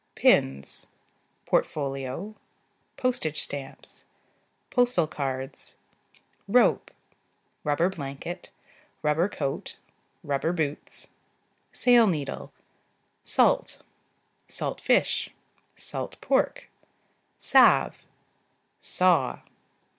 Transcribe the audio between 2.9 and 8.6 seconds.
Postage stamps. Postal cards. Rope. Rubber blanket."